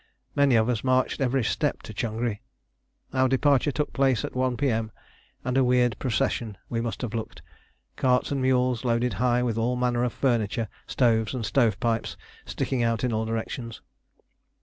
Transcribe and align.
Many 0.35 0.55
of 0.55 0.67
us 0.67 0.83
marched 0.83 1.21
every 1.21 1.43
step 1.43 1.83
to 1.83 1.93
Changri. 1.93 2.39
Our 3.13 3.29
departure 3.29 3.71
took 3.71 3.93
place 3.93 4.25
at 4.25 4.35
1 4.35 4.57
P.M., 4.57 4.91
and 5.45 5.55
a 5.55 5.63
weird 5.63 5.95
procession 5.99 6.57
we 6.69 6.81
must 6.81 7.03
have 7.03 7.13
looked 7.13 7.43
carts 7.97 8.31
and 8.31 8.41
mules 8.41 8.83
loaded 8.83 9.13
high 9.21 9.43
with 9.43 9.59
all 9.59 9.75
manner 9.75 10.03
of 10.03 10.11
furniture, 10.11 10.69
stoves 10.87 11.35
and 11.35 11.45
stove 11.45 11.79
pipes 11.79 12.17
sticking 12.47 12.81
out 12.81 13.03
in 13.03 13.13
all 13.13 13.25
directions. 13.25 13.83